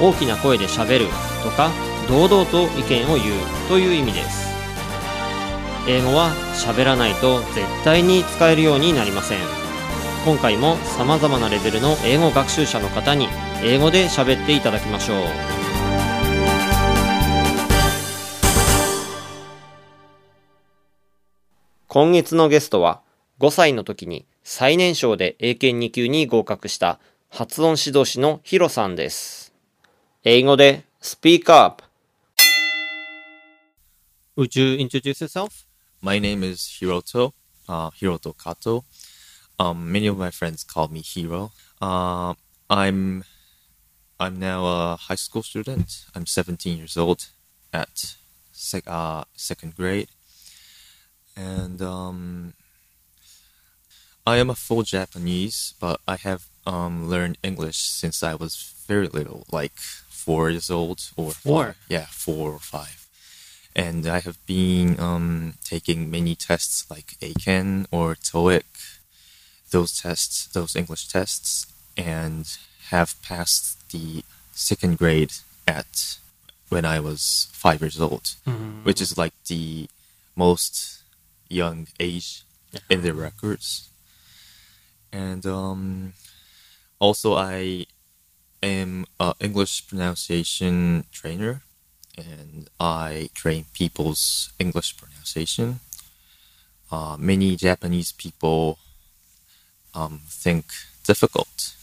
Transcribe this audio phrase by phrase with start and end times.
[0.00, 1.06] 大きな声でしゃべる
[1.42, 1.70] とか
[2.08, 4.50] 堂々と意見を言うという意味です。
[5.88, 9.38] 英語は喋らないと絶対に使えるようになりません。
[10.24, 13.28] 今回も様々なレベルの英語学習者の方に
[13.62, 15.60] 英語で喋っていただきましょう。
[21.88, 23.00] 今月のゲストは
[23.40, 29.49] 5歳の時に最年少で英検2級に合格した発音指導士のヒロさんです。
[30.23, 31.83] 英語で Speak Up
[34.37, 35.65] Would you introduce yourself?
[36.01, 37.33] My name is Hiroto,
[37.69, 38.83] uh, Hiroto Kato.
[39.57, 41.51] Um, many of my friends call me Hiro.
[41.81, 42.33] Uh,
[42.69, 43.23] I'm
[44.19, 46.05] I'm now a high school student.
[46.13, 47.27] I'm 17 years old
[47.71, 48.15] at
[48.51, 50.09] sec- uh, second grade,
[51.35, 52.53] and um,
[54.27, 59.07] I am a full Japanese, but I have um, learned English since I was very
[59.07, 59.73] little, like
[60.24, 61.64] four years old or Four?
[61.66, 61.76] five.
[61.88, 63.00] Yeah, four or five
[63.74, 68.64] and I have been um, taking many tests like Eiken or TOEIC,
[69.70, 72.46] those tests, those English tests, and
[72.88, 75.32] have passed the second grade
[75.68, 76.18] at
[76.68, 78.34] when I was five years old,
[78.82, 79.88] which is like the
[80.36, 81.02] most
[81.48, 82.42] young age
[82.88, 83.88] in the records.
[85.12, 86.12] And um,
[86.98, 87.86] also, I
[88.62, 91.62] am an English pronunciation trainer
[92.16, 95.80] and I train people's English pronunciation.
[96.90, 98.78] Uh, many Japanese people
[99.94, 100.66] um, think
[101.04, 101.74] difficult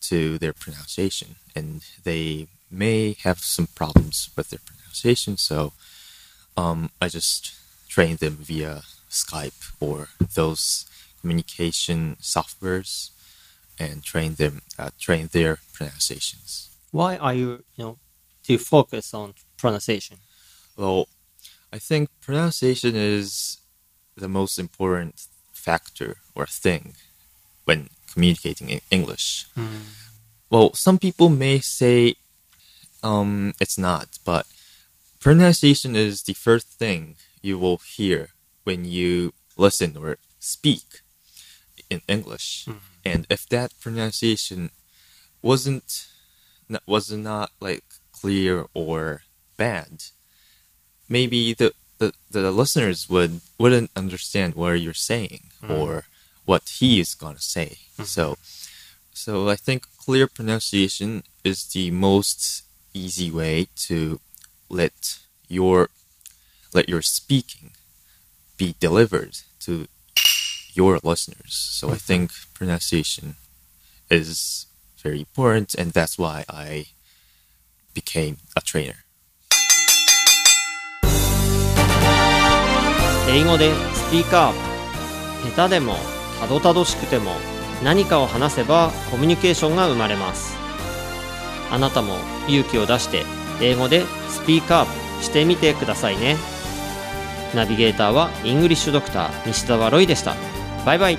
[0.00, 5.36] to their pronunciation, and they may have some problems with their pronunciation.
[5.36, 5.72] So
[6.56, 7.54] um, I just
[7.88, 10.86] train them via Skype or those
[11.20, 13.10] communication softwares,
[13.90, 16.70] and train them uh, train their pronunciations.
[16.90, 17.98] Why are you, you know,
[18.44, 20.18] to focus on pronunciation?
[20.76, 21.08] Well,
[21.72, 23.58] I think pronunciation is
[24.16, 26.94] the most important factor or thing
[27.64, 29.46] when communicating in English.
[30.50, 32.16] Well, some people may say
[33.02, 34.46] um, it's not, but
[35.18, 38.30] pronunciation is the first thing you will hear
[38.64, 41.01] when you listen or speak
[41.92, 42.66] in English.
[42.66, 42.78] Mm-hmm.
[43.04, 44.70] And if that pronunciation
[45.42, 46.06] wasn't
[46.86, 49.22] was not like clear or
[49.56, 50.04] bad,
[51.08, 55.72] maybe the, the, the listeners would wouldn't understand what you're saying mm-hmm.
[55.72, 56.04] or
[56.44, 57.70] what he is gonna say.
[57.94, 58.04] Mm-hmm.
[58.04, 58.36] So
[59.12, 62.62] so I think clear pronunciation is the most
[62.94, 64.20] easy way to
[64.68, 65.90] let your
[66.74, 67.72] let your speaking
[68.56, 69.86] be delivered to
[70.74, 71.54] your listeners.
[71.54, 73.36] So I think pronunciation
[74.10, 74.66] is
[75.02, 76.86] very important and that's why I
[77.94, 79.04] became a trainer.
[83.28, 84.72] 英語でスピーカー。
[85.56, 85.96] 下手でも
[86.40, 87.32] たどたどしくても
[87.82, 90.56] 何かを話せばコミュニケーションが生まれます。
[91.70, 92.16] あなたも
[92.48, 93.24] 勇気を出して
[93.60, 96.36] 英語でスピーカーしてみてくださいね。
[97.54, 100.34] ナビゲーターはイングリッシュドクター西澤ロイでした
[100.84, 101.18] バイバイ。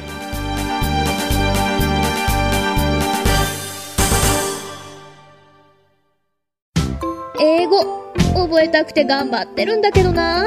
[7.40, 10.46] 英語覚えたくて頑張ってるんだけどな。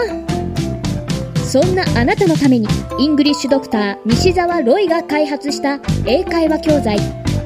[1.47, 2.69] そんなあなたのために
[2.99, 6.99] イングリッシュドクター西澤ロイが開発した英会話教材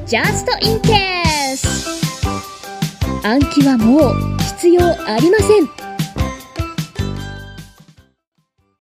[0.07, 1.67] Just in Case
[3.23, 5.80] 暗記はもう必要ありません。